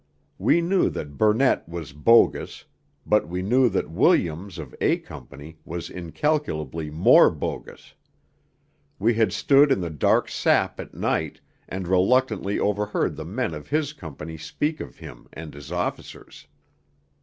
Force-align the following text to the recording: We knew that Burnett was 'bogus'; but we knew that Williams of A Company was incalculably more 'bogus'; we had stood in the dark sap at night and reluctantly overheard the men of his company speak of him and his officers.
We 0.39 0.61
knew 0.61 0.89
that 0.89 1.15
Burnett 1.15 1.69
was 1.69 1.93
'bogus'; 1.93 2.65
but 3.05 3.27
we 3.27 3.43
knew 3.43 3.69
that 3.69 3.91
Williams 3.91 4.57
of 4.57 4.73
A 4.81 4.97
Company 4.97 5.59
was 5.63 5.91
incalculably 5.91 6.89
more 6.89 7.29
'bogus'; 7.29 7.93
we 8.97 9.13
had 9.13 9.31
stood 9.31 9.71
in 9.71 9.79
the 9.79 9.91
dark 9.91 10.27
sap 10.27 10.79
at 10.79 10.95
night 10.95 11.39
and 11.69 11.87
reluctantly 11.87 12.57
overheard 12.59 13.15
the 13.15 13.25
men 13.25 13.53
of 13.53 13.67
his 13.67 13.93
company 13.93 14.37
speak 14.39 14.79
of 14.79 14.97
him 14.97 15.27
and 15.33 15.53
his 15.53 15.71
officers. 15.71 16.47